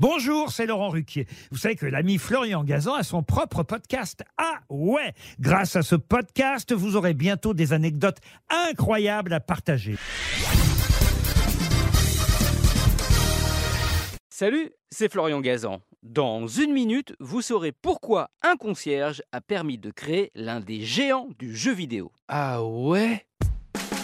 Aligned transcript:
Bonjour, 0.00 0.52
c'est 0.52 0.66
Laurent 0.66 0.90
Ruquier. 0.90 1.26
Vous 1.50 1.58
savez 1.58 1.74
que 1.74 1.84
l'ami 1.84 2.18
Florian 2.18 2.62
Gazan 2.62 2.94
a 2.94 3.02
son 3.02 3.24
propre 3.24 3.64
podcast. 3.64 4.22
Ah 4.36 4.60
ouais 4.70 5.12
Grâce 5.40 5.74
à 5.74 5.82
ce 5.82 5.96
podcast, 5.96 6.72
vous 6.72 6.94
aurez 6.94 7.14
bientôt 7.14 7.52
des 7.52 7.72
anecdotes 7.72 8.18
incroyables 8.48 9.32
à 9.32 9.40
partager. 9.40 9.96
Salut, 14.28 14.70
c'est 14.88 15.10
Florian 15.10 15.40
Gazan. 15.40 15.80
Dans 16.04 16.46
une 16.46 16.72
minute, 16.72 17.16
vous 17.18 17.42
saurez 17.42 17.72
pourquoi 17.72 18.30
un 18.44 18.54
concierge 18.54 19.20
a 19.32 19.40
permis 19.40 19.78
de 19.78 19.90
créer 19.90 20.30
l'un 20.36 20.60
des 20.60 20.82
géants 20.82 21.26
du 21.40 21.56
jeu 21.56 21.72
vidéo. 21.72 22.12
Ah 22.28 22.62
ouais? 22.62 23.26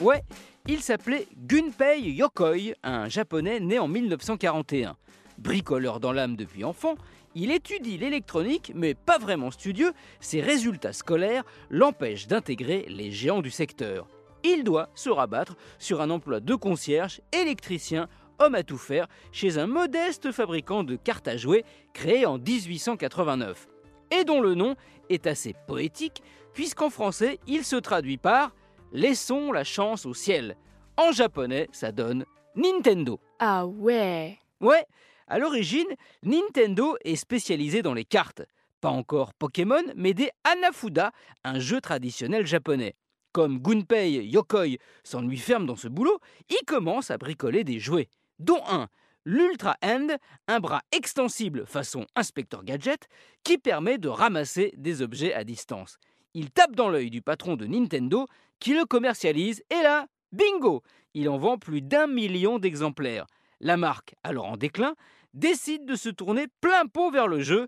Ouais, 0.00 0.22
il 0.66 0.80
s'appelait 0.80 1.28
Gunpei 1.36 2.10
Yokoi, 2.10 2.74
un 2.82 3.08
japonais 3.08 3.60
né 3.60 3.78
en 3.78 3.86
1941. 3.86 4.96
Bricoleur 5.38 6.00
dans 6.00 6.12
l'âme 6.12 6.36
depuis 6.36 6.64
enfant, 6.64 6.96
il 7.34 7.50
étudie 7.50 7.98
l'électronique, 7.98 8.72
mais 8.74 8.94
pas 8.94 9.18
vraiment 9.18 9.50
studieux, 9.50 9.92
ses 10.20 10.40
résultats 10.40 10.92
scolaires 10.92 11.44
l'empêchent 11.70 12.26
d'intégrer 12.26 12.86
les 12.88 13.10
géants 13.10 13.42
du 13.42 13.50
secteur. 13.50 14.08
Il 14.42 14.64
doit 14.64 14.88
se 14.94 15.10
rabattre 15.10 15.56
sur 15.78 16.00
un 16.00 16.10
emploi 16.10 16.40
de 16.40 16.54
concierge, 16.54 17.20
électricien, 17.32 18.08
homme 18.38 18.54
à 18.54 18.62
tout 18.62 18.78
faire, 18.78 19.06
chez 19.32 19.58
un 19.58 19.66
modeste 19.66 20.32
fabricant 20.32 20.84
de 20.84 20.96
cartes 20.96 21.28
à 21.28 21.36
jouer 21.36 21.64
créé 21.92 22.26
en 22.26 22.38
1889, 22.38 23.68
et 24.10 24.24
dont 24.24 24.40
le 24.40 24.54
nom 24.54 24.74
est 25.10 25.26
assez 25.26 25.54
poétique, 25.66 26.22
puisqu'en 26.54 26.90
français 26.90 27.38
il 27.46 27.64
se 27.64 27.76
traduit 27.76 28.18
par 28.18 28.52
Laissons 28.92 29.52
la 29.52 29.64
chance 29.64 30.06
au 30.06 30.14
ciel. 30.14 30.56
En 30.96 31.12
japonais, 31.12 31.68
ça 31.72 31.92
donne 31.92 32.24
Nintendo. 32.54 33.20
Ah 33.38 33.66
ouais 33.66 34.38
Ouais, 34.60 34.86
à 35.26 35.38
l'origine, 35.38 35.88
Nintendo 36.22 36.96
est 37.04 37.16
spécialisé 37.16 37.82
dans 37.82 37.94
les 37.94 38.04
cartes. 38.04 38.42
Pas 38.80 38.90
encore 38.90 39.34
Pokémon, 39.34 39.82
mais 39.96 40.14
des 40.14 40.30
Hanafuda, 40.44 41.12
un 41.44 41.58
jeu 41.58 41.80
traditionnel 41.80 42.46
japonais. 42.46 42.94
Comme 43.32 43.58
Gunpei 43.58 44.24
Yokoi 44.26 44.78
s'ennuie 45.04 45.38
ferme 45.38 45.66
dans 45.66 45.76
ce 45.76 45.88
boulot, 45.88 46.18
il 46.48 46.64
commence 46.66 47.10
à 47.10 47.18
bricoler 47.18 47.64
des 47.64 47.78
jouets, 47.78 48.08
dont 48.38 48.62
un, 48.68 48.88
l'Ultra 49.26 49.76
Hand, 49.82 50.16
un 50.46 50.60
bras 50.60 50.82
extensible 50.92 51.66
façon 51.66 52.06
inspecteur 52.14 52.64
gadget 52.64 53.08
qui 53.42 53.58
permet 53.58 53.98
de 53.98 54.08
ramasser 54.08 54.72
des 54.76 55.02
objets 55.02 55.34
à 55.34 55.42
distance. 55.44 55.98
Il 56.32 56.50
tape 56.50 56.76
dans 56.76 56.88
l'œil 56.88 57.10
du 57.10 57.22
patron 57.22 57.56
de 57.56 57.66
Nintendo 57.66 58.26
qui 58.60 58.72
le 58.72 58.84
commercialise 58.84 59.62
et 59.70 59.82
là, 59.82 60.06
bingo 60.32 60.82
Il 61.14 61.28
en 61.28 61.38
vend 61.38 61.58
plus 61.58 61.82
d'un 61.82 62.06
million 62.06 62.58
d'exemplaires. 62.58 63.26
La 63.60 63.76
marque, 63.76 64.14
alors 64.22 64.46
en 64.46 64.56
déclin, 64.56 64.94
décide 65.36 65.84
de 65.84 65.94
se 65.96 66.08
tourner 66.08 66.46
plein 66.60 66.86
pot 66.86 67.10
vers 67.10 67.28
le 67.28 67.40
jeu 67.40 67.66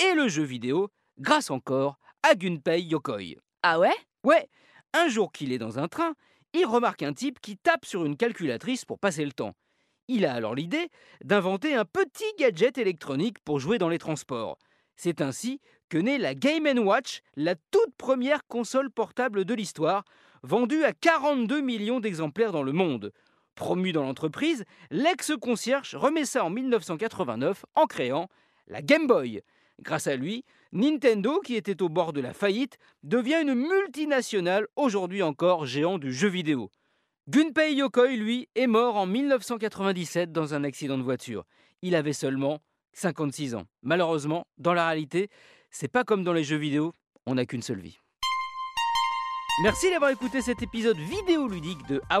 et 0.00 0.14
le 0.14 0.28
jeu 0.28 0.42
vidéo 0.42 0.90
grâce 1.18 1.50
encore 1.50 1.98
à 2.24 2.34
Gunpei 2.34 2.82
Yokoi. 2.82 3.36
Ah 3.62 3.78
ouais? 3.78 3.94
Ouais, 4.24 4.48
un 4.92 5.08
jour 5.08 5.30
qu'il 5.32 5.52
est 5.52 5.58
dans 5.58 5.78
un 5.78 5.86
train, 5.86 6.14
il 6.52 6.66
remarque 6.66 7.02
un 7.02 7.12
type 7.12 7.40
qui 7.40 7.56
tape 7.56 7.84
sur 7.84 8.04
une 8.04 8.16
calculatrice 8.16 8.84
pour 8.84 8.98
passer 8.98 9.24
le 9.24 9.32
temps. 9.32 9.54
Il 10.08 10.26
a 10.26 10.34
alors 10.34 10.54
l'idée 10.54 10.88
d'inventer 11.22 11.74
un 11.74 11.84
petit 11.84 12.24
gadget 12.38 12.78
électronique 12.78 13.38
pour 13.44 13.60
jouer 13.60 13.78
dans 13.78 13.88
les 13.88 13.98
transports. 13.98 14.58
C'est 14.96 15.20
ainsi 15.20 15.60
que 15.88 15.98
naît 15.98 16.18
la 16.18 16.34
Game 16.34 16.66
Watch, 16.78 17.20
la 17.36 17.54
toute 17.54 17.94
première 17.96 18.44
console 18.46 18.90
portable 18.90 19.44
de 19.44 19.54
l'histoire, 19.54 20.04
vendue 20.42 20.84
à 20.84 20.92
42 20.92 21.60
millions 21.60 22.00
d'exemplaires 22.00 22.52
dans 22.52 22.62
le 22.64 22.72
monde. 22.72 23.12
Promu 23.54 23.92
dans 23.92 24.02
l'entreprise, 24.02 24.64
l'ex-concierge 24.90 25.94
remet 25.94 26.24
ça 26.24 26.44
en 26.44 26.50
1989 26.50 27.64
en 27.74 27.86
créant 27.86 28.28
la 28.66 28.82
Game 28.82 29.06
Boy. 29.06 29.42
Grâce 29.80 30.06
à 30.06 30.16
lui, 30.16 30.44
Nintendo, 30.72 31.40
qui 31.40 31.54
était 31.54 31.82
au 31.82 31.88
bord 31.88 32.12
de 32.12 32.20
la 32.20 32.32
faillite, 32.32 32.78
devient 33.02 33.42
une 33.42 33.54
multinationale, 33.54 34.66
aujourd'hui 34.76 35.22
encore 35.22 35.66
géant 35.66 35.98
du 35.98 36.12
jeu 36.12 36.28
vidéo. 36.28 36.70
Gunpei 37.28 37.74
Yokoi, 37.74 38.16
lui, 38.16 38.48
est 38.54 38.66
mort 38.66 38.96
en 38.96 39.06
1997 39.06 40.32
dans 40.32 40.54
un 40.54 40.64
accident 40.64 40.98
de 40.98 41.02
voiture. 41.02 41.44
Il 41.82 41.94
avait 41.94 42.12
seulement 42.12 42.60
56 42.92 43.54
ans. 43.54 43.66
Malheureusement, 43.82 44.46
dans 44.58 44.74
la 44.74 44.86
réalité, 44.86 45.28
c'est 45.70 45.88
pas 45.88 46.04
comme 46.04 46.24
dans 46.24 46.32
les 46.32 46.44
jeux 46.44 46.56
vidéo, 46.56 46.92
on 47.26 47.34
n'a 47.36 47.46
qu'une 47.46 47.62
seule 47.62 47.80
vie. 47.80 47.98
Merci 49.62 49.90
d'avoir 49.90 50.10
écouté 50.10 50.42
cet 50.42 50.62
épisode 50.62 50.98
vidéoludique 50.98 51.86
de 51.88 52.00
Ah 52.10 52.20